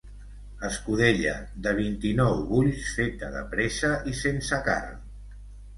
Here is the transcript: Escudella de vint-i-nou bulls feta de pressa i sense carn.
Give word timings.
Escudella 0.69 1.33
de 1.67 1.73
vint-i-nou 1.81 2.41
bulls 2.55 2.89
feta 2.97 3.33
de 3.39 3.47
pressa 3.55 3.95
i 4.13 4.17
sense 4.27 4.63
carn. 4.71 4.99